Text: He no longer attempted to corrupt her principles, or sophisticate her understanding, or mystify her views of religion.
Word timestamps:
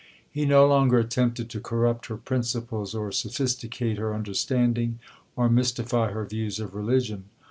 He 0.31 0.45
no 0.47 0.65
longer 0.65 0.97
attempted 0.97 1.47
to 1.51 1.59
corrupt 1.59 2.07
her 2.07 2.17
principles, 2.17 2.95
or 2.95 3.11
sophisticate 3.11 3.99
her 3.99 4.15
understanding, 4.15 4.97
or 5.35 5.47
mystify 5.47 6.11
her 6.11 6.25
views 6.25 6.59
of 6.59 6.73
religion. 6.73 7.25